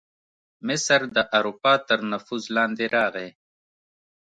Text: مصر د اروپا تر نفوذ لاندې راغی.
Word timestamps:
مصر 0.67 1.01
د 1.15 1.17
اروپا 1.37 1.73
تر 1.87 1.99
نفوذ 2.11 2.43
لاندې 2.55 2.85
راغی. 2.95 3.29